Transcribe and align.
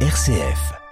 RCF. 0.00 0.85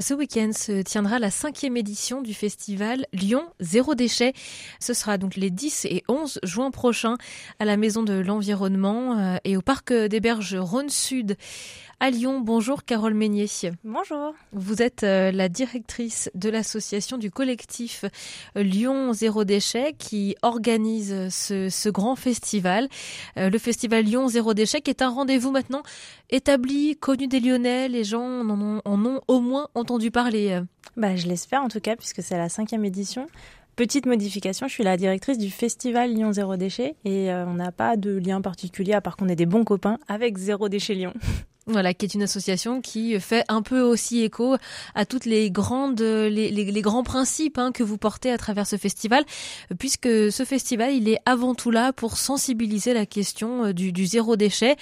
Ce 0.00 0.14
week-end 0.14 0.52
se 0.52 0.80
tiendra 0.82 1.18
la 1.18 1.28
cinquième 1.28 1.76
édition 1.76 2.22
du 2.22 2.32
festival 2.32 3.04
Lyon 3.12 3.42
Zéro 3.58 3.96
Déchet. 3.96 4.32
Ce 4.78 4.94
sera 4.94 5.18
donc 5.18 5.34
les 5.34 5.50
10 5.50 5.86
et 5.86 6.04
11 6.06 6.38
juin 6.44 6.70
prochains 6.70 7.16
à 7.58 7.64
la 7.64 7.76
Maison 7.76 8.04
de 8.04 8.12
l'Environnement 8.12 9.18
euh, 9.18 9.36
et 9.42 9.56
au 9.56 9.60
Parc 9.60 9.92
des 9.92 10.20
Berges 10.20 10.54
Rhône 10.54 10.88
Sud 10.88 11.36
à 11.98 12.10
Lyon. 12.10 12.40
Bonjour 12.40 12.84
Carole 12.84 13.14
Meignier. 13.14 13.48
Bonjour. 13.82 14.34
Vous 14.52 14.82
êtes 14.82 15.02
euh, 15.02 15.32
la 15.32 15.48
directrice 15.48 16.30
de 16.36 16.48
l'association 16.48 17.18
du 17.18 17.32
collectif 17.32 18.04
euh, 18.56 18.62
Lyon 18.62 19.12
Zéro 19.12 19.42
Déchet 19.42 19.96
qui 19.98 20.36
organise 20.42 21.28
ce, 21.28 21.68
ce 21.68 21.88
grand 21.88 22.14
festival. 22.14 22.88
Le 23.34 23.58
festival 23.58 24.04
Lyon 24.04 24.28
Zéro 24.28 24.54
Déchet 24.54 24.80
qui 24.80 24.90
est 24.90 25.02
un 25.02 25.08
rendez-vous 25.08 25.50
maintenant 25.50 25.82
établi, 26.30 26.96
connu 26.96 27.26
des 27.26 27.40
Lyonnais. 27.40 27.88
Les 27.88 28.04
gens 28.04 28.22
en 28.22 28.60
ont, 28.60 28.80
en 28.84 29.04
ont 29.04 29.20
au 29.26 29.40
moins 29.40 29.66
entendu 29.74 29.87
parler 30.12 30.60
bah, 30.96 31.16
Je 31.16 31.26
l'espère 31.26 31.62
en 31.62 31.68
tout 31.68 31.80
cas, 31.80 31.96
puisque 31.96 32.22
c'est 32.22 32.36
la 32.36 32.48
cinquième 32.48 32.84
édition. 32.84 33.26
Petite 33.76 34.06
modification, 34.06 34.66
je 34.66 34.72
suis 34.72 34.84
la 34.84 34.96
directrice 34.96 35.38
du 35.38 35.50
festival 35.50 36.12
Lyon 36.12 36.32
Zéro 36.32 36.56
Déchet 36.56 36.96
et 37.04 37.30
euh, 37.30 37.46
on 37.46 37.54
n'a 37.54 37.70
pas 37.70 37.96
de 37.96 38.10
lien 38.10 38.40
particulier 38.40 38.92
à 38.92 39.00
part 39.00 39.16
qu'on 39.16 39.28
est 39.28 39.36
des 39.36 39.46
bons 39.46 39.64
copains 39.64 39.98
avec 40.08 40.36
Zéro 40.36 40.68
Déchet 40.68 40.94
Lyon. 40.94 41.14
Voilà, 41.70 41.92
qui 41.92 42.06
est 42.06 42.14
une 42.14 42.22
association 42.22 42.80
qui 42.80 43.20
fait 43.20 43.44
un 43.48 43.60
peu 43.60 43.82
aussi 43.82 44.22
écho 44.22 44.56
à 44.94 45.04
toutes 45.04 45.26
les 45.26 45.50
grandes, 45.50 46.00
les, 46.00 46.80
grands 46.80 47.02
principes 47.02 47.58
hein, 47.58 47.72
que 47.72 47.82
vous 47.82 47.98
portez 47.98 48.30
à 48.30 48.38
travers 48.38 48.66
ce 48.66 48.76
festival, 48.76 49.22
puisque 49.78 50.08
ce 50.08 50.44
festival, 50.46 50.94
il 50.94 51.10
est 51.10 51.18
avant 51.26 51.54
tout 51.54 51.70
là 51.70 51.92
pour 51.92 52.16
sensibiliser 52.16 52.94
la 52.94 53.04
question 53.04 53.66
euh, 53.66 53.72
du, 53.74 53.92
du 53.92 54.06
zéro 54.06 54.36
déchet. 54.36 54.76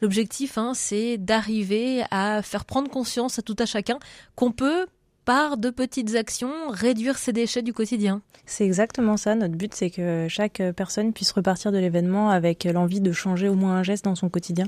L'objectif, 0.00 0.56
hein, 0.56 0.72
c'est 0.74 1.18
d'arriver 1.18 2.04
à 2.10 2.40
faire 2.40 2.64
prendre 2.64 2.90
conscience 2.90 3.38
à 3.38 3.42
tout 3.42 3.56
à 3.58 3.66
chacun 3.66 3.98
qu'on 4.34 4.50
peut 4.50 4.86
par 5.24 5.56
de 5.56 5.70
petites 5.70 6.14
actions, 6.14 6.52
réduire 6.70 7.18
ses 7.18 7.32
déchets 7.32 7.62
du 7.62 7.72
quotidien. 7.72 8.22
C'est 8.46 8.64
exactement 8.64 9.16
ça. 9.16 9.36
Notre 9.36 9.54
but, 9.54 9.72
c'est 9.74 9.90
que 9.90 10.26
chaque 10.28 10.60
personne 10.74 11.12
puisse 11.12 11.30
repartir 11.30 11.70
de 11.70 11.78
l'événement 11.78 12.30
avec 12.30 12.64
l'envie 12.64 13.00
de 13.00 13.12
changer 13.12 13.48
au 13.48 13.54
moins 13.54 13.76
un 13.76 13.82
geste 13.84 14.06
dans 14.06 14.16
son 14.16 14.28
quotidien. 14.28 14.66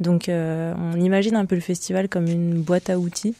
Donc, 0.00 0.28
euh, 0.28 0.74
on 0.76 1.00
imagine 1.00 1.34
un 1.36 1.46
peu 1.46 1.54
le 1.54 1.62
festival 1.62 2.10
comme 2.10 2.26
une 2.26 2.60
boîte 2.60 2.90
à 2.90 2.98
outils 2.98 3.34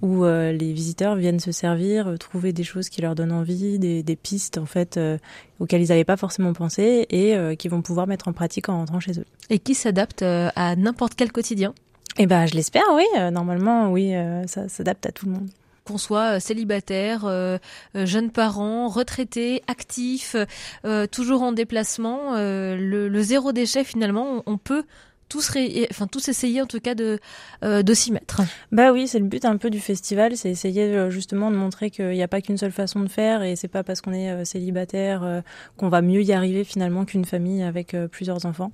où 0.00 0.24
euh, 0.24 0.52
les 0.52 0.72
visiteurs 0.72 1.16
viennent 1.16 1.40
se 1.40 1.52
servir, 1.52 2.08
euh, 2.08 2.16
trouver 2.16 2.54
des 2.54 2.64
choses 2.64 2.88
qui 2.88 3.02
leur 3.02 3.14
donnent 3.14 3.32
envie, 3.32 3.78
des, 3.78 4.02
des 4.02 4.16
pistes 4.16 4.56
en 4.56 4.64
fait 4.64 4.96
euh, 4.96 5.18
auxquelles 5.60 5.82
ils 5.82 5.88
n'avaient 5.88 6.04
pas 6.04 6.16
forcément 6.16 6.54
pensé 6.54 7.06
et 7.10 7.36
euh, 7.36 7.54
qui 7.54 7.68
vont 7.68 7.82
pouvoir 7.82 8.06
mettre 8.06 8.28
en 8.28 8.32
pratique 8.32 8.70
en 8.70 8.78
rentrant 8.78 9.00
chez 9.00 9.18
eux. 9.20 9.26
Et 9.50 9.58
qui 9.58 9.74
s'adapte 9.74 10.22
à 10.22 10.74
n'importe 10.76 11.16
quel 11.16 11.32
quotidien? 11.32 11.74
Eh 12.16 12.26
ben, 12.26 12.46
je 12.46 12.54
l'espère, 12.54 12.84
oui. 12.94 13.04
Normalement, 13.30 13.92
oui, 13.92 14.14
ça 14.46 14.70
s'adapte 14.70 15.04
à 15.04 15.12
tout 15.12 15.26
le 15.26 15.32
monde 15.32 15.48
qu'on 15.84 15.98
soit 15.98 16.40
célibataire, 16.40 17.24
euh, 17.24 17.58
jeunes 17.94 18.30
parents, 18.30 18.88
retraités, 18.88 19.62
actifs, 19.66 20.36
euh, 20.84 21.06
toujours 21.06 21.42
en 21.42 21.52
déplacement, 21.52 22.34
euh, 22.34 22.76
le, 22.76 23.22
zéro 23.22 23.52
déchet 23.52 23.84
finalement, 23.84 24.42
on 24.46 24.58
peut 24.58 24.84
tous, 25.28 25.52
enfin, 25.90 26.06
tous 26.06 26.28
essayer 26.28 26.62
en 26.62 26.66
tout 26.66 26.80
cas 26.80 26.94
de, 26.94 27.18
euh, 27.64 27.82
de 27.82 27.94
s'y 27.94 28.12
mettre. 28.12 28.42
Bah 28.72 28.92
oui, 28.92 29.08
c'est 29.08 29.18
le 29.18 29.24
but 29.24 29.44
un 29.44 29.56
peu 29.56 29.70
du 29.70 29.80
festival, 29.80 30.36
c'est 30.36 30.50
essayer 30.50 31.10
justement 31.10 31.50
de 31.50 31.56
montrer 31.56 31.90
qu'il 31.90 32.10
n'y 32.10 32.22
a 32.22 32.28
pas 32.28 32.40
qu'une 32.40 32.58
seule 32.58 32.72
façon 32.72 33.00
de 33.00 33.08
faire 33.08 33.42
et 33.42 33.56
c'est 33.56 33.68
pas 33.68 33.82
parce 33.82 34.00
qu'on 34.00 34.12
est 34.12 34.30
euh, 34.30 34.44
célibataire 34.44 35.22
euh, 35.22 35.40
qu'on 35.76 35.88
va 35.88 36.02
mieux 36.02 36.22
y 36.22 36.32
arriver 36.32 36.64
finalement 36.64 37.04
qu'une 37.04 37.24
famille 37.24 37.62
avec 37.62 37.94
euh, 37.94 38.08
plusieurs 38.08 38.46
enfants. 38.46 38.70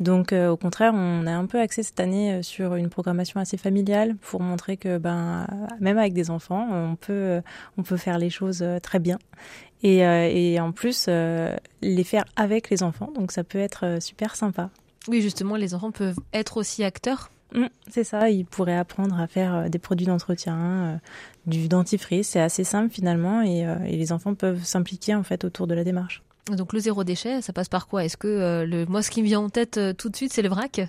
Donc 0.00 0.32
euh, 0.32 0.50
au 0.50 0.56
contraire, 0.56 0.92
on 0.94 1.26
a 1.26 1.32
un 1.32 1.46
peu 1.46 1.58
axé 1.60 1.82
cette 1.82 2.00
année 2.00 2.42
sur 2.42 2.74
une 2.74 2.88
programmation 2.88 3.40
assez 3.40 3.56
familiale 3.56 4.14
pour 4.20 4.40
montrer 4.40 4.76
que 4.76 4.98
ben 4.98 5.46
même 5.80 5.98
avec 5.98 6.12
des 6.12 6.30
enfants, 6.30 6.68
on 6.70 6.96
peut 6.96 7.40
on 7.78 7.82
peut 7.82 7.96
faire 7.96 8.18
les 8.18 8.30
choses 8.30 8.64
très 8.82 8.98
bien. 8.98 9.18
Et, 9.82 9.98
et 9.98 10.60
en 10.60 10.72
plus, 10.72 11.08
les 11.82 12.04
faire 12.04 12.24
avec 12.36 12.70
les 12.70 12.82
enfants, 12.82 13.10
donc 13.14 13.32
ça 13.32 13.44
peut 13.44 13.58
être 13.58 13.98
super 14.00 14.34
sympa. 14.34 14.70
Oui, 15.08 15.20
justement, 15.20 15.56
les 15.56 15.74
enfants 15.74 15.90
peuvent 15.90 16.18
être 16.32 16.56
aussi 16.56 16.84
acteurs. 16.84 17.30
Mmh, 17.54 17.66
c'est 17.88 18.04
ça, 18.04 18.30
ils 18.30 18.44
pourraient 18.44 18.76
apprendre 18.76 19.20
à 19.20 19.26
faire 19.26 19.70
des 19.70 19.78
produits 19.78 20.06
d'entretien, 20.06 20.56
euh, 20.56 20.96
du 21.46 21.68
dentifrice, 21.68 22.30
c'est 22.30 22.40
assez 22.40 22.64
simple 22.64 22.92
finalement 22.92 23.42
et, 23.42 23.64
euh, 23.64 23.76
et 23.84 23.96
les 23.96 24.10
enfants 24.10 24.34
peuvent 24.34 24.64
s'impliquer 24.64 25.14
en 25.14 25.22
fait 25.22 25.44
autour 25.44 25.68
de 25.68 25.74
la 25.74 25.84
démarche. 25.84 26.22
Donc 26.50 26.72
le 26.72 26.80
zéro 26.80 27.04
déchet, 27.04 27.42
ça 27.42 27.52
passe 27.52 27.68
par 27.68 27.86
quoi? 27.86 28.04
Est-ce 28.04 28.16
que 28.16 28.26
euh, 28.26 28.66
le 28.66 28.86
moi 28.86 29.02
ce 29.02 29.10
qui 29.10 29.22
me 29.22 29.26
vient 29.26 29.40
en 29.40 29.50
tête 29.50 29.76
euh, 29.76 29.92
tout 29.92 30.08
de 30.08 30.16
suite 30.16 30.32
c'est 30.32 30.42
le 30.42 30.48
vrac? 30.48 30.80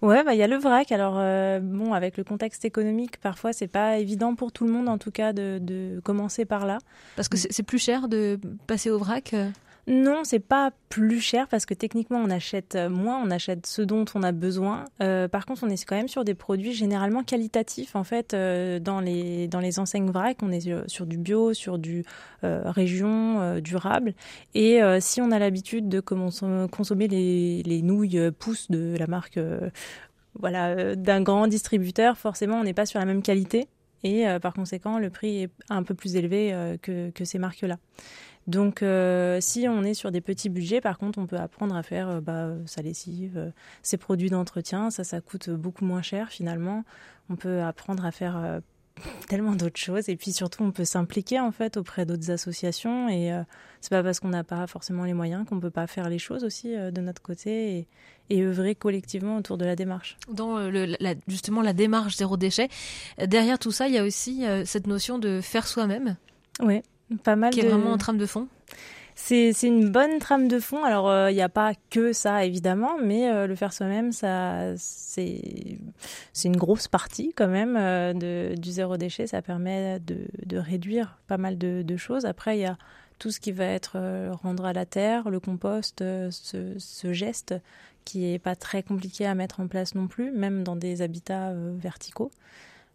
Ouais, 0.00 0.24
bah 0.24 0.32
il 0.32 0.38
y 0.38 0.42
a 0.42 0.46
le 0.46 0.56
vrac. 0.56 0.90
Alors 0.92 1.16
euh, 1.18 1.60
bon, 1.60 1.92
avec 1.92 2.16
le 2.16 2.24
contexte 2.24 2.64
économique, 2.64 3.18
parfois 3.20 3.52
c'est 3.52 3.68
pas 3.68 3.98
évident 3.98 4.34
pour 4.34 4.50
tout 4.50 4.64
le 4.64 4.72
monde 4.72 4.88
en 4.88 4.96
tout 4.96 5.10
cas 5.10 5.34
de, 5.34 5.58
de 5.60 6.00
commencer 6.02 6.46
par 6.46 6.64
là. 6.64 6.78
Parce 7.16 7.28
que 7.28 7.36
c'est 7.36 7.62
plus 7.62 7.78
cher 7.78 8.08
de 8.08 8.40
passer 8.66 8.90
au 8.90 8.98
vrac 8.98 9.34
non, 9.88 10.20
c'est 10.22 10.38
pas 10.38 10.70
plus 10.90 11.18
cher 11.18 11.48
parce 11.48 11.64
que 11.64 11.72
techniquement 11.72 12.18
on 12.18 12.28
achète 12.28 12.76
moins, 12.76 13.22
on 13.24 13.30
achète 13.30 13.66
ce 13.66 13.80
dont 13.80 14.04
on 14.14 14.22
a 14.22 14.32
besoin. 14.32 14.84
Euh, 15.02 15.28
par 15.28 15.46
contre, 15.46 15.64
on 15.64 15.70
est 15.70 15.82
quand 15.82 15.96
même 15.96 16.08
sur 16.08 16.24
des 16.24 16.34
produits 16.34 16.74
généralement 16.74 17.24
qualitatifs 17.24 17.96
en 17.96 18.04
fait 18.04 18.34
euh, 18.34 18.80
dans 18.80 19.00
les 19.00 19.48
dans 19.48 19.60
les 19.60 19.78
enseignes 19.78 20.10
vrac, 20.10 20.36
on 20.42 20.52
est 20.52 20.60
sur, 20.88 21.06
du 21.06 21.16
bio, 21.16 21.54
sur 21.54 21.78
du 21.78 22.04
euh, 22.44 22.70
région 22.70 23.40
euh, 23.40 23.60
durable. 23.62 24.12
Et 24.54 24.82
euh, 24.82 24.98
si 25.00 25.22
on 25.22 25.30
a 25.30 25.38
l'habitude 25.38 25.88
de 25.88 26.00
consommer 26.00 27.08
les, 27.08 27.62
les 27.62 27.80
nouilles 27.80 28.30
pousses 28.38 28.70
de 28.70 28.94
la 28.98 29.06
marque 29.06 29.40
voilà 30.38 30.96
d'un 30.96 31.22
grand 31.22 31.46
distributeur, 31.46 32.18
forcément 32.18 32.60
on 32.60 32.64
n'est 32.64 32.74
pas 32.74 32.84
sur 32.84 32.98
la 32.98 33.06
même 33.06 33.22
qualité 33.22 33.68
et 34.04 34.26
par 34.42 34.52
conséquent 34.52 34.98
le 34.98 35.08
prix 35.08 35.44
est 35.44 35.50
un 35.70 35.82
peu 35.82 35.94
plus 35.94 36.14
élevé 36.14 36.76
que, 36.82 37.10
que 37.10 37.24
ces 37.24 37.38
marques 37.38 37.62
là. 37.62 37.78
Donc, 38.48 38.82
euh, 38.82 39.38
si 39.40 39.68
on 39.68 39.84
est 39.84 39.94
sur 39.94 40.10
des 40.10 40.20
petits 40.20 40.48
budgets, 40.48 40.80
par 40.80 40.98
contre, 40.98 41.20
on 41.20 41.26
peut 41.26 41.36
apprendre 41.36 41.76
à 41.76 41.84
faire 41.84 42.08
euh, 42.08 42.20
bah, 42.20 42.50
sa 42.66 42.82
lessive, 42.82 43.36
euh, 43.36 43.50
ses 43.82 43.96
produits 43.96 44.30
d'entretien. 44.30 44.90
Ça, 44.90 45.04
ça 45.04 45.20
coûte 45.20 45.50
beaucoup 45.50 45.84
moins 45.84 46.02
cher 46.02 46.30
finalement. 46.30 46.84
On 47.30 47.36
peut 47.36 47.62
apprendre 47.62 48.04
à 48.04 48.10
faire 48.10 48.60
tellement 49.28 49.54
d'autres 49.54 49.78
choses. 49.78 50.08
Et 50.08 50.16
puis 50.16 50.32
surtout, 50.32 50.62
on 50.62 50.70
peut 50.70 50.84
s'impliquer 50.84 51.40
en 51.40 51.52
fait 51.52 51.76
auprès 51.76 52.06
d'autres 52.06 52.30
associations. 52.30 53.08
Et 53.08 53.32
euh, 53.32 53.42
c'est 53.80 53.90
pas 53.90 54.02
parce 54.02 54.20
qu'on 54.20 54.28
n'a 54.28 54.44
pas 54.44 54.66
forcément 54.66 55.04
les 55.04 55.14
moyens 55.14 55.46
qu'on 55.46 55.60
peut 55.60 55.70
pas 55.70 55.86
faire 55.86 56.08
les 56.08 56.18
choses 56.18 56.44
aussi 56.44 56.74
euh, 56.74 56.90
de 56.90 57.00
notre 57.00 57.22
côté 57.22 57.78
et, 57.78 57.86
et, 58.30 58.42
œuvrer 58.42 58.74
collectivement 58.74 59.36
autour 59.36 59.58
de 59.58 59.64
la 59.64 59.76
démarche. 59.76 60.16
Dans 60.30 60.58
le, 60.58 60.96
la, 61.00 61.14
justement 61.26 61.62
la 61.62 61.72
démarche 61.72 62.16
zéro 62.16 62.36
déchet, 62.36 62.68
derrière 63.24 63.58
tout 63.58 63.72
ça, 63.72 63.88
il 63.88 63.94
y 63.94 63.98
a 63.98 64.04
aussi 64.04 64.44
cette 64.64 64.86
notion 64.86 65.18
de 65.18 65.40
faire 65.40 65.66
soi-même. 65.66 66.16
Oui. 66.60 66.82
Pas 67.22 67.36
mal 67.36 67.52
qui 67.52 67.60
de... 67.60 67.66
est 67.66 67.70
vraiment 67.70 67.92
en 67.92 67.98
trame 67.98 68.18
de 68.18 68.26
fond. 68.26 68.48
C'est 69.14 69.52
une 69.64 69.90
bonne 69.90 70.20
trame 70.20 70.46
de 70.46 70.60
fond. 70.60 70.84
Alors, 70.84 71.08
il 71.08 71.12
euh, 71.12 71.32
n'y 71.32 71.42
a 71.42 71.48
pas 71.48 71.72
que 71.90 72.12
ça, 72.12 72.44
évidemment, 72.44 72.98
mais 73.02 73.28
euh, 73.28 73.48
le 73.48 73.56
faire 73.56 73.72
soi-même, 73.72 74.12
ça, 74.12 74.76
c'est 74.76 75.40
une 76.44 76.56
grosse 76.56 76.86
partie 76.86 77.32
quand 77.34 77.48
même 77.48 77.76
euh, 77.76 78.12
de, 78.14 78.54
du 78.54 78.70
zéro 78.70 78.96
déchet. 78.96 79.26
Ça 79.26 79.42
permet 79.42 79.98
de, 80.00 80.18
de 80.46 80.56
réduire 80.56 81.18
pas 81.26 81.36
mal 81.36 81.58
de, 81.58 81.82
de 81.82 81.96
choses. 81.96 82.26
Après, 82.26 82.58
il 82.58 82.60
y 82.60 82.66
a 82.66 82.78
tout 83.18 83.32
ce 83.32 83.40
qui 83.40 83.50
va 83.50 83.64
être 83.64 83.98
rendre 84.42 84.64
à 84.64 84.72
la 84.72 84.86
terre, 84.86 85.28
le 85.28 85.40
compost, 85.40 85.98
ce, 85.98 86.74
ce, 86.78 87.12
geste 87.12 87.54
qui 88.08 88.32
est 88.32 88.38
pas 88.38 88.56
très 88.56 88.82
compliqué 88.82 89.26
à 89.26 89.34
mettre 89.34 89.60
en 89.60 89.66
place 89.66 89.94
non 89.94 90.06
plus, 90.06 90.30
même 90.30 90.64
dans 90.64 90.76
des 90.76 91.02
habitats 91.02 91.48
euh, 91.48 91.76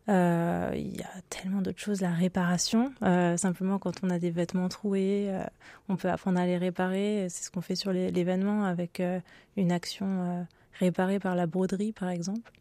Euh, 0.09 0.72
il 0.75 0.97
y 0.97 1.02
a 1.02 1.22
tellement 1.30 1.62
d'autres 1.62 1.80
choses, 1.80 2.02
la 2.02 2.12
réparation. 2.12 2.94
Euh, 3.03 3.38
simplement, 3.38 3.80
quand 3.80 4.03
on 4.03 4.09
a 4.09 4.19
des 4.19 4.31
vêtements 4.31 4.68
troués, 4.69 5.28
euh, 5.30 5.44
on 5.90 5.96
peut 5.96 6.09
apprendre 6.09 6.40
à 6.40 6.46
les 6.46 6.58
réparer. 6.58 7.28
C'est 7.30 7.46
ce 7.46 7.52
qu'on 7.52 7.62
fait 7.62 7.75
sur 7.75 7.94
l'événement 7.94 8.66
avec 8.66 9.00
euh, 9.00 9.19
une 9.56 9.72
action 9.72 10.08
euh, 10.08 10.44
réparée 10.80 11.19
par 11.19 11.36
la 11.36 11.47
broderie, 11.47 11.94
par 11.94 12.09
exemple. 12.09 12.52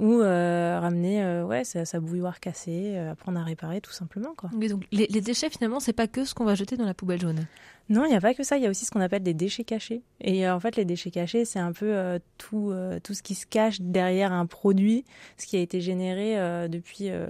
Ou 0.00 0.20
euh, 0.20 0.78
ramener 0.80 1.42
ouais, 1.42 1.62
sa, 1.62 1.84
sa, 1.84 2.00
bouilloire 2.00 2.40
cassée, 2.40 2.96
apprendre 2.98 3.38
à 3.38 3.44
réparer 3.44 3.80
tout 3.80 3.92
simplement. 3.92 4.34
Quoi. 4.36 4.50
Oui, 4.54 4.68
donc 4.68 4.84
les, 4.90 5.06
les 5.06 5.20
déchets, 5.20 5.50
finalement, 5.50 5.78
c'est 5.78 5.92
pas 5.92 6.08
que 6.08 6.24
ce 6.24 6.34
qu'on 6.34 6.44
va 6.44 6.56
jeter 6.56 6.76
dans 6.76 6.84
la 6.84 6.94
poubelle 6.94 7.20
jaune. 7.20 7.46
Non, 7.90 8.06
il 8.06 8.08
n'y 8.08 8.16
a 8.16 8.20
pas 8.20 8.34
que 8.34 8.42
ça. 8.44 8.56
Il 8.56 8.62
y 8.62 8.66
a 8.66 8.70
aussi 8.70 8.86
ce 8.86 8.90
qu'on 8.90 9.00
appelle 9.00 9.22
des 9.22 9.34
déchets 9.34 9.64
cachés. 9.64 10.02
Et 10.20 10.46
euh, 10.46 10.54
en 10.54 10.60
fait, 10.60 10.76
les 10.76 10.84
déchets 10.84 11.10
cachés, 11.10 11.44
c'est 11.44 11.58
un 11.58 11.72
peu 11.72 11.94
euh, 11.94 12.18
tout, 12.38 12.70
euh, 12.70 12.98
tout 13.00 13.12
ce 13.12 13.22
qui 13.22 13.34
se 13.34 13.46
cache 13.46 13.80
derrière 13.80 14.32
un 14.32 14.46
produit, 14.46 15.04
ce 15.36 15.46
qui 15.46 15.56
a 15.56 15.60
été 15.60 15.80
généré 15.80 16.38
euh, 16.38 16.68
depuis 16.68 17.10
euh, 17.10 17.26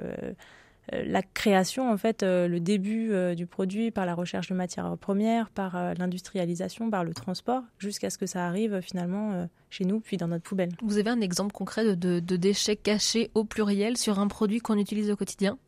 la 0.93 1.23
création, 1.23 1.91
en 1.91 1.97
fait, 1.97 2.23
euh, 2.23 2.47
le 2.47 2.61
début 2.61 3.13
euh, 3.13 3.35
du 3.35 3.47
produit 3.47 3.91
par 3.91 4.07
la 4.07 4.15
recherche 4.15 4.49
de 4.49 4.55
matières 4.55 4.97
premières, 4.99 5.51
par 5.51 5.77
euh, 5.77 5.95
l'industrialisation, 5.99 6.91
par 6.91 7.05
le 7.05 7.15
transport, 7.15 7.63
jusqu'à 7.79 8.11
ce 8.11 8.19
que 8.19 8.27
ça 8.27 8.47
arrive 8.47 8.81
finalement 8.81 9.33
euh, 9.33 9.47
chez 9.71 9.85
nous, 9.85 10.01
puis 10.01 10.17
dans 10.17 10.29
notre 10.29 10.45
poubelle. 10.45 10.73
Vous 10.83 10.99
avez 10.99 11.11
un 11.11 11.21
exemple 11.21 11.53
concret 11.53 11.85
de, 11.85 11.95
de, 11.95 12.21
de 12.21 12.37
déchets 12.37 12.77
cachés 12.77 13.31
au 13.35 13.45
pluriel 13.45 13.97
sur 13.97 14.19
un 14.19 14.29
produit 14.29 14.61
qu'on 14.61 14.79
utilise 14.79 15.11
au 15.11 15.17
quotidien? 15.17 15.59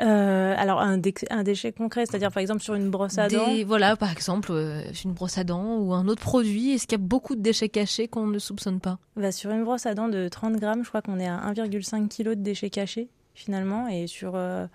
Euh, 0.00 0.54
alors 0.58 0.80
un, 0.80 1.00
un, 1.30 1.42
déchet 1.42 1.72
concret, 1.72 2.04
c'est-à-dire 2.04 2.30
par 2.30 2.42
exemple 2.42 2.62
sur 2.62 2.74
une 2.74 2.90
brosse 2.90 3.16
à 3.16 3.28
dents? 3.28 3.46
Voilà, 3.66 3.96
par 3.96 4.12
exemple 4.12 4.52
euh, 4.52 4.82
une 5.04 5.12
brosse 5.12 5.38
à 5.38 5.44
dents 5.44 5.78
ou 5.78 5.94
un 5.94 6.06
autre 6.06 6.20
produit. 6.20 6.72
Est-ce 6.72 6.86
qu'il 6.86 6.98
y 6.98 7.02
a 7.02 7.04
beaucoup 7.04 7.34
de 7.34 7.40
déchets 7.40 7.70
cachés 7.70 8.06
qu'on 8.06 8.26
ne 8.26 8.38
soupçonne 8.38 8.80
pas? 8.80 8.98
Bah, 9.16 9.32
Sur 9.32 9.52
une 9.52 9.64
brosse 9.64 9.86
à 9.86 9.94
dents 9.94 10.08
de 10.08 10.28
30 10.28 10.56
grammes, 10.56 10.84
je 10.84 10.88
crois 10.88 11.00
qu'on 11.00 11.18
est 11.18 11.26
à 11.28 11.38
1,5 11.50 12.08
kg 12.08 12.30
de 12.30 12.34
déchets 12.34 12.68
cachés 12.68 13.08
finalement, 13.36 13.86
et 13.86 14.08
sur 14.08 14.34
euh, 14.34 14.66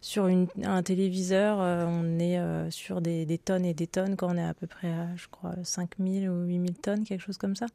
sur 0.00 0.26
un 0.26 0.82
téléviseur, 0.84 1.58
on 1.58 2.20
est 2.20 2.38
sur 2.70 3.00
des, 3.00 3.26
des, 3.26 3.36
tonnes 3.36 3.64
et 3.64 3.74
des 3.74 3.88
tonnes 3.88 4.14
quand 4.14 4.32
on 4.32 4.36
est 4.36 4.44
à 4.44 4.54
peu 4.54 4.68
près 4.68 4.92
à, 4.92 5.08
je 5.16 5.26
crois, 5.26 5.54
5000 5.64 6.30
ou 6.30 6.44
8000 6.44 6.74
tonnes, 6.74 7.04
quelque 7.04 7.20
chose 7.20 7.36
comme 7.36 7.56
ça. 7.56 7.66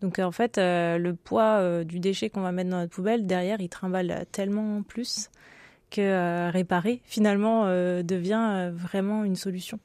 Donc 0.00 0.18
en 0.18 0.32
fait, 0.32 0.56
le 0.58 1.12
poids 1.12 1.84
du 1.84 2.00
déchet 2.00 2.30
qu'on 2.30 2.40
va 2.40 2.50
mettre 2.50 2.70
dans 2.70 2.78
notre 2.78 2.92
poubelle, 2.92 3.28
derrière, 3.28 3.60
il 3.60 3.68
trimballe 3.68 4.26
tellement 4.32 4.82
plus 4.82 5.30
que 5.90 6.00
euh, 6.00 6.50
réparer 6.50 7.00
finalement 7.04 7.64
euh, 7.66 8.02
devient 8.02 8.46
euh, 8.50 8.70
vraiment 8.72 9.24
une 9.24 9.36
solution 9.36 9.78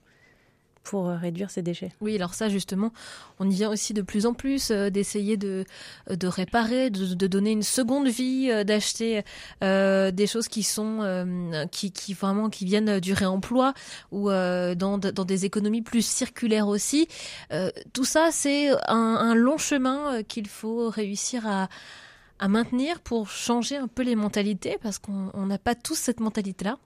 pour 0.84 1.08
réduire 1.08 1.50
ces 1.50 1.62
déchets. 1.62 1.92
Oui, 2.02 2.16
alors 2.16 2.34
ça 2.34 2.50
justement, 2.50 2.92
on 3.40 3.50
y 3.50 3.54
vient 3.56 3.70
aussi 3.70 3.94
de 3.94 4.02
plus 4.02 4.26
en 4.26 4.34
plus 4.34 4.72
d'essayer 4.72 5.38
de, 5.38 5.66
de 6.10 6.28
réparer, 6.28 6.90
de, 6.90 7.28
donner 7.28 7.52
une 7.52 7.64
seconde 7.64 8.08
vie, 8.08 8.50
d'acheter 8.66 9.24
des 9.62 10.28
choses 10.28 10.48
qui 10.48 10.64
sont 10.64 11.68
qui, 11.72 11.92
qui 11.92 12.14
vraiment 12.14 12.50
qui 12.50 12.66
viennent 12.66 13.00
du 13.00 13.14
réemploi 13.14 13.74
ou 14.12 14.30
dans, 14.30 14.98
dans 14.98 15.26
des 15.26 15.46
économies 15.46 15.82
plus 15.82 16.06
circulaires 16.06 16.68
aussi. 16.68 17.08
tout 17.94 18.06
ça, 18.06 18.30
c'est 18.32 18.70
un, 18.88 18.98
un 18.98 19.36
long 19.36 19.58
chemin 19.58 20.24
qu'il 20.24 20.48
faut 20.48 20.90
réussir 20.90 21.48
à 21.48 21.70
à 22.40 22.48
maintenir 22.50 23.00
pour 23.00 23.30
changer 23.30 23.78
un 23.78 23.88
peu 23.88 24.04
les 24.04 24.16
mentalités 24.16 24.78
Parce 24.82 25.00
qu'on 25.00 25.46
n'a 25.46 25.58
pas 25.58 25.76
tous 25.76 25.96
cette 25.96 26.20
mentalité-là. 26.20 26.78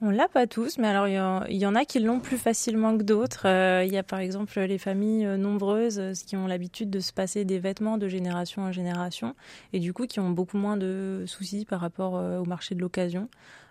On 0.00 0.10
l'a 0.10 0.28
pas 0.28 0.46
tous, 0.46 0.76
mais 0.78 0.88
alors 0.88 1.08
il 1.08 1.56
y, 1.56 1.66
en 1.66 1.74
a 1.74 1.84
qui 1.84 1.98
l'ont 1.98 2.20
plus 2.20 2.36
facilement 2.36 2.98
que 2.98 3.02
d'autres. 3.02 3.46
Euh, 3.46 3.84
il 3.86 3.92
y 3.92 3.96
a 3.96 4.02
par 4.02 4.18
exemple 4.18 4.60
les 4.60 4.76
familles 4.76 5.24
euh, 5.24 5.36
nombreuses 5.36 5.98
euh, 5.98 6.12
qui 6.12 6.36
ont 6.36 6.46
l'habitude 6.46 6.90
de 6.90 7.00
se 7.00 7.12
passer 7.12 7.44
des 7.44 7.58
vêtements 7.58 7.96
de 7.96 8.06
génération 8.08 8.62
en 8.62 8.72
génération 8.72 9.34
et 9.72 9.78
du 9.78 9.92
coup 9.94 10.06
qui 10.06 10.20
ont 10.20 10.30
beaucoup 10.30 10.58
moins 10.58 10.76
de 10.76 11.24
soucis 11.26 11.64
par 11.64 11.80
rapport 11.80 12.14
au 12.14 12.44
marché 12.44 12.74
de 12.74 12.80
l'occasion. 12.80 13.28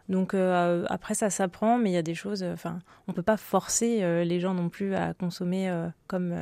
Donc 0.10 0.34
après 0.34 1.14
ça 1.14 1.30
s'apprend, 1.30 1.78
mais 1.78 1.92
il 1.92 1.94
y 1.94 1.98
a 1.98 2.02
des 2.02 2.16
choses. 2.16 2.44
Enfin, 2.44 2.80
on 3.08 3.14
peut 3.14 3.22
pas 3.22 3.38
forcer 3.38 4.26
les 4.26 4.40
gens 4.40 4.54
non 4.54 4.70
plus 4.70 4.96
à 4.96 5.14
consommer 5.14 5.72
comme 6.08 6.36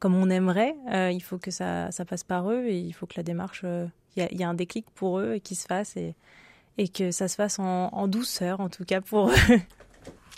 comme 0.00 0.14
on 0.14 0.28
aimerait. 0.28 0.74
il 1.12 1.20
faut 1.20 1.38
que 1.38 1.50
ça, 1.50 1.90
ça 1.92 2.04
passe 2.04 2.24
par 2.24 2.50
eux 2.50 2.64
et 2.66 2.78
il 2.78 2.92
faut 2.92 3.06
que 3.06 3.14
la 3.16 3.22
démarche 3.22 3.64
il 4.16 4.40
y, 4.40 4.42
a 4.42 4.48
un 4.48 4.54
déclic 4.54 4.86
pour 4.90 5.20
eux 5.20 5.38
qui 5.38 5.54
se 5.54 5.66
fasse 5.66 5.96
et, 5.96 6.14
et 6.80 6.88
que 6.88 7.10
ça 7.10 7.28
se 7.28 7.34
fasse 7.34 7.58
en, 7.58 8.08
douceur, 8.08 8.60
en 8.60 8.70
tout 8.70 8.86
cas 8.86 9.02
pour. 9.02 9.30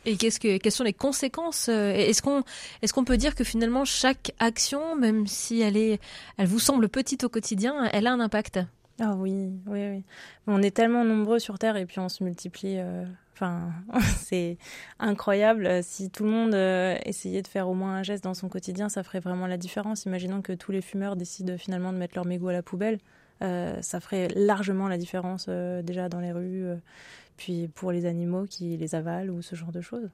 Et 0.05 0.17
qu'est-ce 0.17 0.41
que, 0.41 0.59
quelles 0.59 0.73
sont 0.73 0.83
les 0.83 0.93
conséquences 0.93 1.69
euh, 1.69 1.93
Est-ce 1.93 2.23
qu'on, 2.23 2.43
est-ce 2.83 2.93
qu'on 2.93 3.05
peut 3.05 3.17
dire 3.17 3.37
que 3.37 3.45
finalement 3.45 3.85
chaque 3.85 4.33
action, 4.41 4.97
même 4.97 5.29
si 5.29 5.61
elle 5.61 5.77
est, 5.77 6.01
elle 6.39 6.49
vous 6.49 6.59
semble 6.59 6.89
petite 6.89 7.23
au 7.23 7.29
quotidien, 7.29 7.89
elle 7.93 8.09
a 8.09 8.13
un 8.13 8.19
impact? 8.19 8.59
Ah 9.01 9.15
oui, 9.17 9.53
oui, 9.69 9.89
oui. 9.89 10.05
On 10.49 10.61
est 10.61 10.73
tellement 10.73 11.05
nombreux 11.05 11.39
sur 11.39 11.61
Terre 11.61 11.77
et 11.77 11.87
puis 11.87 12.01
on 12.01 12.09
se 12.09 12.25
multiplie. 12.25 12.81
Euh, 12.81 13.05
enfin, 13.35 13.71
c'est 14.19 14.59
incroyable. 14.99 15.85
Si 15.85 16.11
tout 16.11 16.25
le 16.25 16.31
monde 16.31 16.55
euh, 16.55 16.99
essayait 17.05 17.43
de 17.43 17.47
faire 17.47 17.69
au 17.69 17.75
moins 17.75 17.99
un 17.99 18.03
geste 18.03 18.25
dans 18.25 18.35
son 18.35 18.49
quotidien, 18.49 18.89
ça 18.89 19.05
ferait 19.05 19.21
vraiment 19.21 19.47
la 19.47 19.57
différence. 19.57 20.07
Imaginons 20.07 20.43
que 20.43 20.53
tous 20.53 20.73
les 20.73 20.83
fumeurs 20.83 21.15
décident 21.15 21.57
finalement 21.57 21.93
de 21.93 21.99
mettre 21.99 22.17
leur 22.17 22.27
mégot 22.27 22.49
à 22.49 22.53
la 22.53 22.65
poubelle. 22.65 22.99
Euh, 23.43 23.77
ça 23.81 24.01
ferait 24.01 24.29
largement 24.35 24.89
la 24.89 24.99
différence 24.99 25.47
euh, 25.49 25.83
déjà 25.83 26.09
dans 26.09 26.21
les 26.21 26.33
rues, 26.33 26.65
euh, 26.65 26.77
puis 27.37 27.69
pour 27.75 27.93
les 27.93 28.07
animaux 28.07 28.45
qui 28.49 28.77
les 28.77 28.95
avalent 28.95 29.33
ou 29.33 29.43
ce 29.43 29.57
genre 29.57 29.73
de 29.73 29.81
choses. 29.81 30.09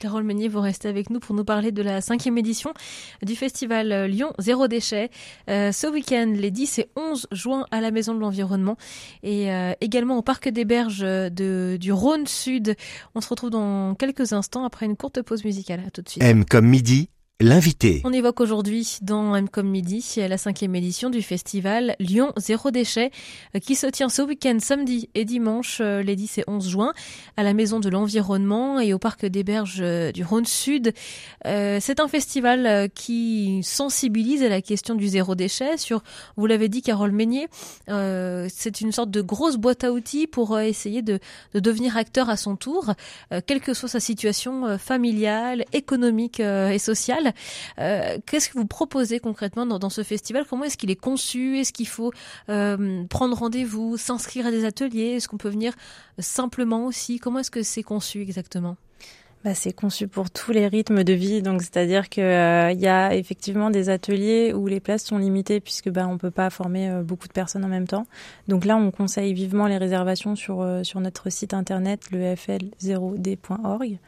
Carole 0.00 0.24
Meunier, 0.24 0.48
vous 0.48 0.60
restez 0.60 0.88
avec 0.88 1.08
nous 1.08 1.20
pour 1.20 1.36
nous 1.36 1.44
parler 1.44 1.70
de 1.70 1.80
la 1.80 2.00
cinquième 2.00 2.36
édition 2.36 2.74
du 3.22 3.36
festival 3.36 4.06
Lyon 4.06 4.32
Zéro 4.40 4.66
Déchet. 4.66 5.08
ce 5.46 5.92
week-end, 5.92 6.32
les 6.34 6.50
10 6.50 6.80
et 6.80 6.90
11 6.96 7.28
juin 7.30 7.64
à 7.70 7.80
la 7.80 7.92
Maison 7.92 8.12
de 8.12 8.18
l'Environnement 8.18 8.76
et 9.22 9.50
également 9.80 10.18
au 10.18 10.22
Parc 10.22 10.48
des 10.48 10.64
Berges 10.64 10.98
de, 10.98 11.76
du 11.78 11.92
Rhône 11.92 12.26
Sud. 12.26 12.74
On 13.14 13.20
se 13.20 13.28
retrouve 13.28 13.50
dans 13.50 13.94
quelques 13.94 14.32
instants 14.32 14.64
après 14.64 14.86
une 14.86 14.96
courte 14.96 15.22
pause 15.22 15.44
musicale. 15.44 15.84
À 15.86 15.90
tout 15.92 16.02
de 16.02 16.08
suite. 16.08 16.24
M 16.24 16.44
comme 16.44 16.66
midi, 16.66 17.08
L'invité. 17.40 18.00
On 18.04 18.12
évoque 18.12 18.40
aujourd'hui 18.40 18.98
dans 19.02 19.34
M 19.34 19.48
midi 19.64 20.14
la 20.18 20.38
cinquième 20.38 20.76
édition 20.76 21.10
du 21.10 21.20
festival 21.20 21.96
Lyon 21.98 22.32
Zéro 22.36 22.70
Déchet 22.70 23.10
euh, 23.56 23.58
qui 23.58 23.74
se 23.74 23.88
tient 23.88 24.08
ce 24.08 24.22
week-end 24.22 24.58
samedi 24.60 25.08
et 25.16 25.24
dimanche 25.24 25.78
euh, 25.80 26.00
les 26.00 26.14
10 26.14 26.38
et 26.38 26.44
11 26.46 26.68
juin 26.68 26.92
à 27.36 27.42
la 27.42 27.52
Maison 27.52 27.80
de 27.80 27.88
l'Environnement 27.88 28.78
et 28.78 28.92
au 28.94 29.00
Parc 29.00 29.26
des 29.26 29.42
Berges 29.42 29.80
euh, 29.80 30.12
du 30.12 30.22
Rhône 30.22 30.46
Sud. 30.46 30.92
C'est 31.44 32.00
un 32.00 32.08
festival 32.08 32.88
qui 32.94 33.60
sensibilise 33.62 34.42
à 34.42 34.48
la 34.48 34.62
question 34.62 34.94
du 34.94 35.08
zéro 35.08 35.34
déchet 35.34 35.76
sur, 35.76 36.02
vous 36.36 36.46
l'avez 36.46 36.68
dit 36.68 36.80
Carole 36.80 37.12
Meignier, 37.12 37.48
c'est 37.86 38.80
une 38.80 38.92
sorte 38.92 39.10
de 39.10 39.20
grosse 39.20 39.56
boîte 39.56 39.84
à 39.84 39.92
outils 39.92 40.26
pour 40.26 40.58
essayer 40.58 41.02
de 41.02 41.20
devenir 41.52 41.96
acteur 41.96 42.30
à 42.30 42.36
son 42.36 42.56
tour, 42.56 42.94
quelle 43.46 43.60
que 43.60 43.74
soit 43.74 43.90
sa 43.90 44.00
situation 44.00 44.78
familiale, 44.78 45.64
économique 45.72 46.40
et 46.40 46.78
sociale. 46.78 47.23
Euh, 47.78 48.18
qu'est-ce 48.26 48.48
que 48.48 48.58
vous 48.58 48.66
proposez 48.66 49.20
concrètement 49.20 49.66
dans, 49.66 49.90
ce 49.90 50.02
festival? 50.02 50.44
Comment 50.48 50.64
est-ce 50.64 50.76
qu'il 50.76 50.90
est 50.90 50.96
conçu? 50.96 51.58
Est-ce 51.58 51.72
qu'il 51.72 51.88
faut 51.88 52.12
euh, 52.48 53.04
prendre 53.08 53.36
rendez-vous, 53.36 53.96
s'inscrire 53.96 54.46
à 54.46 54.50
des 54.50 54.64
ateliers? 54.64 55.16
Est-ce 55.16 55.28
qu'on 55.28 55.36
peut 55.36 55.48
venir 55.48 55.74
simplement 56.18 56.86
aussi? 56.86 57.18
Comment 57.18 57.40
est-ce 57.40 57.50
que 57.50 57.62
c'est 57.62 57.82
conçu 57.82 58.22
exactement? 58.22 58.76
Bah, 59.44 59.52
c'est 59.52 59.74
conçu 59.74 60.08
pour 60.08 60.30
tous 60.30 60.52
les 60.52 60.66
rythmes 60.68 61.04
de 61.04 61.12
vie, 61.12 61.42
donc 61.42 61.60
c'est-à-dire 61.60 62.08
que 62.08 62.22
euh, 62.22 62.72
il 62.72 62.80
y 62.80 62.86
a 62.86 63.14
effectivement 63.14 63.68
des 63.68 63.90
ateliers 63.90 64.54
où 64.54 64.66
les 64.66 64.80
places 64.80 65.04
sont 65.04 65.18
limitées 65.18 65.60
puisque 65.60 65.90
bah 65.90 66.06
on 66.08 66.16
peut 66.16 66.30
pas 66.30 66.48
former 66.48 66.88
euh, 66.88 67.02
beaucoup 67.02 67.28
de 67.28 67.34
personnes 67.34 67.62
en 67.62 67.68
même 67.68 67.86
temps. 67.86 68.06
Donc 68.48 68.64
là, 68.64 68.78
on 68.78 68.90
conseille 68.90 69.34
vivement 69.34 69.66
les 69.66 69.76
réservations 69.76 70.34
sur 70.34 70.62
euh, 70.62 70.80
notre 70.94 71.28
site 71.28 71.52
internet 71.52 72.10
le 72.10 72.34
fl0d.org. 72.34 73.98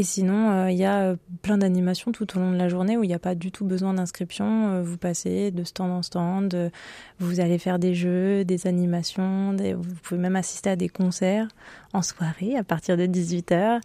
Et 0.00 0.02
sinon, 0.02 0.66
il 0.68 0.78
y 0.78 0.86
a 0.86 1.14
plein 1.42 1.58
d'animations 1.58 2.10
tout 2.10 2.26
au 2.34 2.40
long 2.40 2.52
de 2.52 2.56
la 2.56 2.70
journée 2.70 2.96
où 2.96 3.04
il 3.04 3.08
n'y 3.08 3.14
a 3.14 3.18
pas 3.18 3.34
du 3.34 3.52
tout 3.52 3.66
besoin 3.66 3.92
d'inscription. 3.92 4.82
vous 4.82 4.96
passez 4.96 5.50
de 5.50 5.62
stand 5.62 5.90
en 5.90 6.00
stand, 6.00 6.70
vous 7.18 7.38
allez 7.38 7.58
faire 7.58 7.78
des 7.78 7.94
jeux, 7.94 8.46
des 8.46 8.66
animations, 8.66 9.54
vous 9.54 9.94
pouvez 10.02 10.18
même 10.18 10.36
assister 10.36 10.70
à 10.70 10.76
des 10.76 10.88
concerts 10.88 11.48
en 11.92 12.00
soirée 12.00 12.56
à 12.56 12.64
partir 12.64 12.96
de 12.96 13.04
18h. 13.04 13.80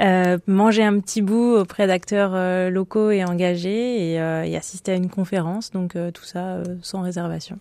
Euh, 0.00 0.38
manger 0.48 0.82
un 0.82 0.98
petit 0.98 1.22
bout 1.22 1.54
auprès 1.54 1.86
d'acteurs 1.86 2.32
euh, 2.34 2.68
locaux 2.68 3.10
et 3.10 3.24
engagés 3.24 4.12
et, 4.12 4.20
euh, 4.20 4.56
assister 4.56 4.92
à 4.92 4.96
une 4.96 5.08
conférence. 5.08 5.70
Donc 5.70 5.94
euh, 5.94 6.10
tout 6.10 6.24
ça 6.24 6.62
sans 6.82 7.02
réservation. 7.02 7.58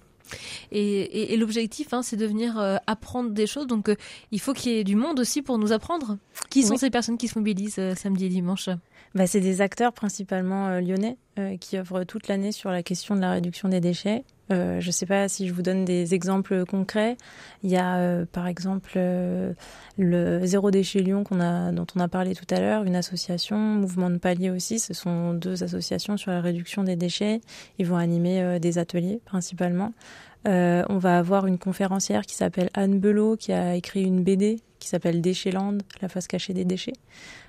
Et, 0.71 1.01
et, 1.01 1.33
et 1.33 1.37
l'objectif, 1.37 1.93
hein, 1.93 2.01
c'est 2.03 2.17
de 2.17 2.25
venir 2.25 2.57
apprendre 2.87 3.31
des 3.31 3.47
choses. 3.47 3.67
Donc 3.67 3.89
il 4.31 4.39
faut 4.39 4.53
qu'il 4.53 4.71
y 4.73 4.79
ait 4.79 4.83
du 4.83 4.95
monde 4.95 5.19
aussi 5.19 5.41
pour 5.41 5.57
nous 5.57 5.71
apprendre. 5.71 6.17
Qui 6.49 6.63
sont 6.63 6.77
ces 6.77 6.89
personnes 6.89 7.17
qui 7.17 7.27
se 7.27 7.37
mobilisent 7.37 7.81
samedi 7.95 8.25
et 8.25 8.29
dimanche? 8.29 8.69
Bah, 9.15 9.27
C'est 9.27 9.39
des 9.39 9.61
acteurs 9.61 9.93
principalement 9.93 10.79
lyonnais 10.79 11.17
qui 11.59 11.77
œuvrent 11.77 12.05
toute 12.05 12.27
l'année 12.27 12.51
sur 12.51 12.69
la 12.69 12.83
question 12.83 13.15
de 13.15 13.21
la 13.21 13.31
réduction 13.31 13.69
des 13.69 13.79
déchets. 13.79 14.23
Euh, 14.51 14.81
je 14.81 14.87
ne 14.87 14.91
sais 14.91 15.05
pas 15.05 15.27
si 15.29 15.47
je 15.47 15.53
vous 15.53 15.61
donne 15.61 15.85
des 15.85 16.13
exemples 16.13 16.65
concrets. 16.65 17.17
Il 17.63 17.69
y 17.69 17.77
a 17.77 17.97
euh, 17.97 18.25
par 18.29 18.47
exemple 18.47 18.91
euh, 18.97 19.53
le 19.97 20.45
Zéro 20.45 20.69
Déchet 20.69 20.99
Lyon 20.99 21.23
dont 21.31 21.87
on 21.95 21.99
a 21.99 22.07
parlé 22.07 22.35
tout 22.35 22.45
à 22.53 22.59
l'heure, 22.59 22.83
une 22.83 22.95
association, 22.95 23.57
Mouvement 23.57 24.09
de 24.09 24.17
Palier 24.17 24.49
aussi. 24.49 24.79
Ce 24.79 24.93
sont 24.93 25.33
deux 25.33 25.63
associations 25.63 26.17
sur 26.17 26.31
la 26.31 26.41
réduction 26.41 26.83
des 26.83 26.95
déchets. 26.95 27.41
Ils 27.79 27.87
vont 27.87 27.97
animer 27.97 28.59
des 28.59 28.77
ateliers 28.77 29.21
principalement. 29.25 29.93
on 30.45 30.97
va 30.97 31.17
avoir 31.17 31.47
une 31.47 31.57
conférencière 31.57 32.25
qui 32.25 32.35
s'appelle 32.35 32.69
Anne 32.73 32.99
Belot 32.99 33.37
qui 33.37 33.53
a 33.53 33.75
écrit 33.75 34.03
une 34.03 34.23
BD 34.23 34.59
qui 34.83 34.89
s'appelle 34.89 35.21
Déchetland, 35.21 35.81
la 36.01 36.09
face 36.09 36.27
cachée 36.27 36.53
des 36.53 36.65
déchets. 36.65 36.93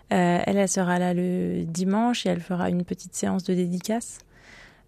elle, 0.08 0.56
elle 0.56 0.68
sera 0.68 0.98
là 0.98 1.12
le 1.12 1.64
dimanche 1.64 2.24
et 2.24 2.28
elle 2.28 2.40
fera 2.40 2.70
une 2.70 2.84
petite 2.84 3.14
séance 3.14 3.44
de 3.44 3.54
dédicace. 3.54 4.20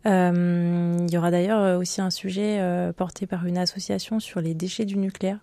Euh, 0.07 0.97
il 1.01 1.13
y 1.13 1.19
aura 1.19 1.31
d'ailleurs 1.31 1.61
euh, 1.61 1.79
aussi 1.79 2.01
un 2.01 2.11
sujet 2.11 2.59
euh, 2.61 2.93
porté 2.93 3.27
par 3.27 3.45
une 3.47 3.59
association 3.59 4.21
sur 4.21 4.41
les 4.41 4.55
déchets 4.55 4.85
du 4.85 4.97
nucléaire. 4.97 5.41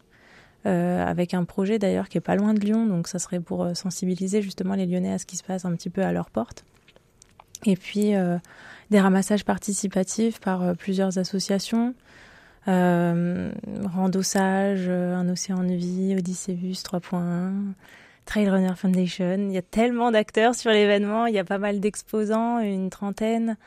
avec 0.65 1.33
un 1.33 1.43
projet 1.43 1.77
d'ailleurs 1.77 2.07
qui 2.07 2.17
est 2.17 2.21
pas 2.21 2.37
loin 2.37 2.53
de 2.53 2.61
Lyon, 2.61 2.85
donc 2.85 3.09
ça 3.09 3.19
serait 3.19 3.41
pour 3.41 3.75
sensibiliser 3.75 4.41
justement 4.41 4.75
les 4.75 4.85
Lyonnais 4.85 5.11
à 5.11 5.17
ce 5.19 5.25
qui 5.25 5.35
se 5.35 5.43
passe 5.43 5.65
un 5.65 5.75
petit 5.75 5.89
peu 5.89 6.03
à 6.03 6.13
leur 6.13 6.29
porte. 6.29 6.63
Et 7.65 7.75
puis 7.75 8.13
des 8.89 8.99
ramassages 8.99 9.43
participatifs 9.43 10.39
par 10.39 10.73
plusieurs 10.77 11.17
associations, 11.17 11.93
euh, 12.67 13.51
Randossage, 13.85 14.87
Un 14.89 15.27
océan 15.29 15.63
de 15.63 15.73
vie, 15.73 16.15
Odysseus 16.17 16.83
3.1, 16.83 17.73
Trail 18.25 18.49
Runner 18.49 18.73
Foundation. 18.75 19.37
Il 19.37 19.51
y 19.51 19.57
a 19.57 19.61
tellement 19.61 20.11
d'acteurs 20.11 20.55
sur 20.55 20.71
l'événement, 20.71 21.25
il 21.25 21.35
y 21.35 21.39
a 21.39 21.43
pas 21.43 21.57
mal 21.57 21.79
d'exposants, 21.79 22.59
une 22.59 22.89
trentaine. 22.89 23.57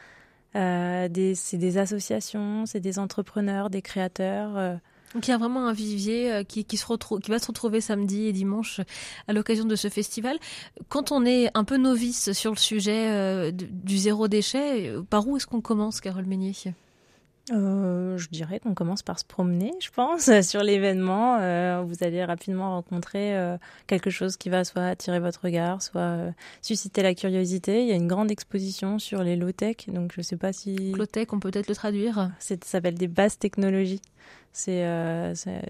Euh, 0.56 1.08
c'est 1.34 1.58
des 1.58 1.78
associations, 1.78 2.64
c'est 2.66 2.80
des 2.80 2.98
entrepreneurs, 2.98 3.68
des 3.68 3.82
créateurs. 3.82 4.56
Euh, 4.56 4.74
Donc 5.14 5.28
il 5.28 5.30
y 5.30 5.34
a 5.34 5.38
vraiment 5.38 5.66
un 5.66 5.72
vivier 5.72 6.32
euh, 6.32 6.44
qui, 6.44 6.66
va 7.28 7.38
se 7.38 7.46
retrouver 7.46 7.80
samedi 7.80 8.26
et 8.26 8.32
dimanche 8.32 8.80
à 9.28 9.34
l'occasion 9.34 9.66
de 9.66 9.76
ce 9.76 9.88
festival. 9.88 10.38
Quand 10.88 11.12
on 11.12 11.26
est 11.26 11.50
un 11.54 11.64
peu 11.64 11.76
novice 11.76 12.32
sur 12.32 12.52
le 12.52 12.56
sujet 12.56 13.10
euh, 13.10 13.50
du 13.52 13.98
zéro 13.98 14.28
déchet, 14.28 14.94
par 15.10 15.28
où 15.28 15.36
est-ce 15.36 15.46
qu'on 15.46 15.60
commence, 15.60 16.00
Carole 16.00 16.26
Meunier? 16.26 16.54
Euh, 17.52 18.18
je 18.18 18.28
dirais 18.28 18.58
qu'on 18.58 18.74
commence 18.74 19.02
par 19.02 19.20
se 19.20 19.24
promener, 19.24 19.72
je 19.80 19.90
pense, 19.90 20.30
sur 20.42 20.62
l'événement. 20.62 21.38
Euh, 21.40 21.82
vous 21.86 22.02
allez 22.02 22.24
rapidement 22.24 22.70
rencontrer 22.70 23.36
euh, 23.36 23.56
quelque 23.86 24.10
chose 24.10 24.36
qui 24.36 24.48
va 24.48 24.64
soit 24.64 24.84
attirer 24.84 25.20
votre 25.20 25.42
regard, 25.44 25.80
soit 25.80 26.00
euh, 26.00 26.30
susciter 26.60 27.02
la 27.02 27.14
curiosité. 27.14 27.82
Il 27.82 27.88
y 27.88 27.92
a 27.92 27.94
une 27.94 28.08
grande 28.08 28.32
exposition 28.32 28.98
sur 28.98 29.22
les 29.22 29.36
low-tech, 29.36 29.76
donc 29.88 30.12
je 30.12 30.20
ne 30.20 30.24
sais 30.24 30.36
pas 30.36 30.52
si... 30.52 30.92
Low-tech, 30.92 31.28
on 31.32 31.38
peut 31.38 31.50
peut-être 31.52 31.68
le 31.68 31.76
traduire 31.76 32.30
Ça 32.40 32.56
s'appelle 32.64 32.96
des 32.96 33.08
basses 33.08 33.38
technologies. 33.38 34.02
C'est 34.52 34.84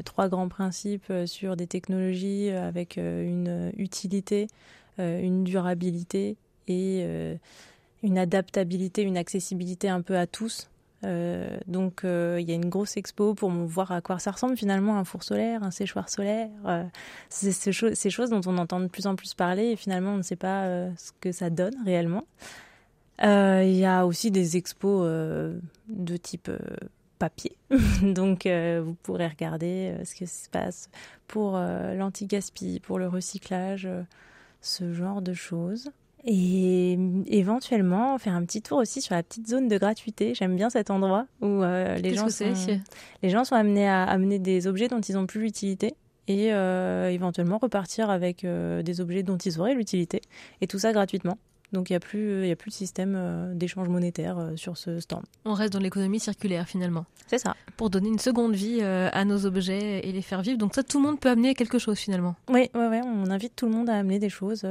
trois 0.04 0.28
grands 0.28 0.48
principes 0.48 1.12
sur 1.26 1.56
des 1.56 1.66
technologies 1.66 2.50
avec 2.50 2.96
une 2.96 3.72
utilité, 3.76 4.46
une 4.98 5.42
durabilité 5.42 6.36
et 6.68 7.04
une 8.04 8.18
adaptabilité, 8.18 9.02
une 9.02 9.16
accessibilité 9.16 9.88
un 9.88 10.02
peu 10.02 10.16
à 10.16 10.28
tous. 10.28 10.68
Euh, 11.04 11.58
donc 11.66 12.04
euh, 12.04 12.38
il 12.40 12.48
y 12.48 12.52
a 12.52 12.54
une 12.54 12.70
grosse 12.70 12.96
expo 12.96 13.34
pour 13.34 13.50
voir 13.50 13.92
à 13.92 14.00
quoi 14.00 14.18
ça 14.18 14.30
ressemble 14.30 14.56
finalement 14.56 14.98
un 14.98 15.04
four 15.04 15.22
solaire, 15.22 15.62
un 15.62 15.70
séchoir 15.70 16.08
solaire. 16.08 16.48
Euh, 16.64 16.84
c'est 17.28 17.52
ces, 17.52 17.94
ces, 17.94 18.10
choses 18.10 18.30
dont 18.30 18.40
on 18.46 18.56
entend 18.58 18.80
de 18.80 18.86
plus 18.86 19.06
en 19.06 19.14
plus 19.14 19.34
parler 19.34 19.72
et 19.72 19.76
finalement 19.76 20.12
on 20.12 20.16
ne 20.16 20.22
sait 20.22 20.36
pas 20.36 20.66
ce 20.96 21.12
que 21.20 21.32
ça 21.32 21.50
donne 21.50 21.74
réellement. 21.84 22.24
Il 23.22 23.76
y 23.76 23.84
a 23.84 24.06
aussi 24.06 24.30
des 24.30 24.56
expos 24.56 25.06
de 25.88 26.16
type 26.16 26.50
papier. 27.18 27.56
Donc 28.02 28.46
vous 28.46 28.96
pourrez 29.02 29.26
regarder 29.26 29.94
ce 30.04 30.14
qui 30.14 30.26
se 30.26 30.48
passe 30.48 30.90
pour 31.26 31.58
l'anti-gaspi, 31.58 32.80
pour 32.80 32.98
le 32.98 33.08
recyclage, 33.08 33.88
ce 34.60 34.92
genre 34.92 35.22
de 35.22 35.34
choses. 35.34 35.90
Et 36.28 36.98
éventuellement 37.28 38.18
faire 38.18 38.34
un 38.34 38.44
petit 38.44 38.60
tour 38.60 38.78
aussi 38.78 39.00
sur 39.00 39.14
la 39.14 39.22
petite 39.22 39.46
zone 39.46 39.68
de 39.68 39.78
gratuité. 39.78 40.34
J'aime 40.34 40.56
bien 40.56 40.70
cet 40.70 40.90
endroit 40.90 41.26
où 41.40 41.46
euh, 41.46 41.94
les, 41.98 42.14
gens 42.14 42.28
sont, 42.28 42.52
les 43.22 43.30
gens 43.30 43.44
sont 43.44 43.54
amenés 43.54 43.88
à 43.88 44.02
amener 44.02 44.40
des 44.40 44.66
objets 44.66 44.88
dont 44.88 45.00
ils 45.00 45.14
n'ont 45.14 45.28
plus 45.28 45.40
l'utilité 45.40 45.94
et 46.26 46.52
euh, 46.52 47.10
éventuellement 47.10 47.58
repartir 47.58 48.10
avec 48.10 48.44
euh, 48.44 48.82
des 48.82 49.00
objets 49.00 49.22
dont 49.22 49.36
ils 49.36 49.60
auraient 49.60 49.74
l'utilité. 49.74 50.20
Et 50.60 50.66
tout 50.66 50.80
ça 50.80 50.92
gratuitement. 50.92 51.38
Donc 51.72 51.90
il 51.90 51.92
n'y 51.92 51.96
a, 51.96 52.00
plus, 52.00 52.50
a 52.50 52.56
plus 52.56 52.70
de 52.70 52.74
système 52.74 53.14
euh, 53.16 53.54
d'échange 53.54 53.88
monétaire 53.88 54.38
euh, 54.38 54.56
sur 54.56 54.76
ce 54.76 55.00
stand. 55.00 55.22
On 55.44 55.54
reste 55.54 55.72
dans 55.72 55.80
l'économie 55.80 56.20
circulaire 56.20 56.68
finalement. 56.68 57.06
C'est 57.26 57.38
ça. 57.38 57.56
Pour 57.76 57.90
donner 57.90 58.08
une 58.08 58.18
seconde 58.18 58.54
vie 58.54 58.78
euh, 58.80 59.08
à 59.12 59.24
nos 59.24 59.46
objets 59.46 60.06
et 60.06 60.12
les 60.12 60.22
faire 60.22 60.42
vivre. 60.42 60.58
Donc 60.58 60.74
ça, 60.74 60.82
tout 60.82 60.98
le 60.98 61.06
monde 61.06 61.18
peut 61.18 61.28
amener 61.28 61.54
quelque 61.54 61.78
chose 61.78 61.98
finalement. 61.98 62.36
Oui, 62.48 62.70
ouais, 62.74 62.88
ouais, 62.88 63.00
on 63.04 63.30
invite 63.30 63.54
tout 63.56 63.66
le 63.66 63.72
monde 63.72 63.90
à 63.90 63.96
amener 63.96 64.18
des 64.18 64.28
choses. 64.28 64.66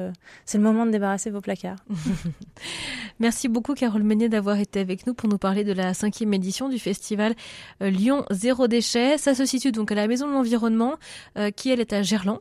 C'est 0.45 0.57
le 0.57 0.63
moment 0.63 0.85
de 0.85 0.91
débarrasser 0.91 1.29
vos 1.29 1.41
placards. 1.41 1.83
Merci 3.19 3.47
beaucoup 3.47 3.73
Carole 3.73 4.03
Meunier 4.03 4.29
d'avoir 4.29 4.57
été 4.57 4.79
avec 4.79 5.05
nous 5.05 5.13
pour 5.13 5.29
nous 5.29 5.37
parler 5.37 5.63
de 5.63 5.73
la 5.73 5.93
cinquième 5.93 6.33
édition 6.33 6.69
du 6.69 6.79
festival 6.79 7.35
Lyon 7.81 8.25
Zéro 8.31 8.67
Déchet. 8.67 9.17
Ça 9.17 9.35
se 9.35 9.45
situe 9.45 9.71
donc 9.71 9.91
à 9.91 9.95
la 9.95 10.07
Maison 10.07 10.27
de 10.27 10.33
l'Environnement 10.33 10.95
qui 11.55 11.69
elle 11.69 11.79
est 11.79 11.93
à 11.93 12.03
Gerland. 12.03 12.39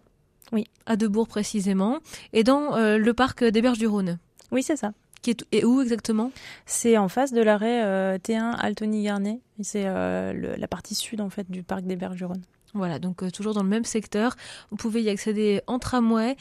Oui. 0.53 0.67
À 0.87 0.97
Debourg 0.97 1.27
précisément. 1.27 1.99
Et 2.33 2.45
dans 2.45 2.77
le 2.77 3.13
parc 3.13 3.45
des 3.45 3.63
Berges 3.63 3.79
du 3.79 3.87
Rhône. 3.87 4.19
Oui, 4.55 4.63
c'est 4.63 4.77
ça. 4.77 4.93
Qui 5.21 5.31
est, 5.31 5.45
et 5.53 5.65
où 5.65 5.83
exactement? 5.83 6.31
C'est 6.65 6.97
en 6.97 7.09
face 7.09 7.33
de 7.33 7.43
l'arrêt 7.43 7.83
euh, 7.85 8.19
T1 8.19 8.55
Altony-Garnier. 8.57 9.41
C'est 9.61 9.85
euh, 9.87 10.57
la 10.57 10.69
partie 10.69 10.95
sud 10.95 11.21
en 11.21 11.29
fait 11.29 11.51
du 11.51 11.65
parc 11.65 11.83
des 11.83 11.97
Rhône. 11.97 12.43
Voilà, 12.73 12.99
donc 12.99 13.23
euh, 13.23 13.31
toujours 13.31 13.53
dans 13.53 13.63
le 13.65 13.69
même 13.69 13.85
secteur. 13.85 14.37
Vous 14.71 14.77
pouvez 14.77 15.03
y 15.03 15.11
accéder 15.11 15.61
en 15.67 15.79
tramway 15.79 16.37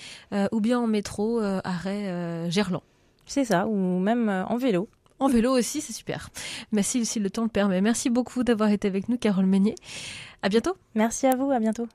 ou 0.51 0.61
bien 0.61 0.79
en 0.79 0.87
métro, 0.87 1.39
arrêt 1.41 2.49
Gerland. 2.51 2.83
C'est 3.25 3.45
ça, 3.45 3.67
ou 3.67 3.99
même 3.99 4.29
en 4.29 4.57
vélo. 4.57 4.87
En 5.19 5.27
vélo 5.27 5.57
aussi, 5.57 5.81
c'est 5.81 5.93
super. 5.93 6.29
Merci 6.71 7.05
si 7.05 7.19
le 7.19 7.29
temps 7.29 7.43
le 7.43 7.49
permet. 7.49 7.81
Merci 7.81 8.09
beaucoup 8.09 8.43
d'avoir 8.43 8.69
été 8.69 8.87
avec 8.87 9.09
nous, 9.09 9.17
Carole 9.17 9.45
Meunier. 9.45 9.75
À 10.41 10.49
bientôt. 10.49 10.75
Merci 10.95 11.25
à 11.25 11.35
vous, 11.35 11.49
à 11.51 11.59
bientôt. 11.59 11.87